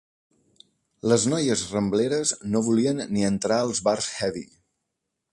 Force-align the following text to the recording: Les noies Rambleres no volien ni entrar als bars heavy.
Les 1.11 1.25
noies 1.33 1.65
Rambleres 1.73 2.31
no 2.55 2.61
volien 2.69 3.03
ni 3.17 3.25
entrar 3.27 3.59
als 3.65 3.83
bars 3.89 4.09
heavy. 4.23 4.43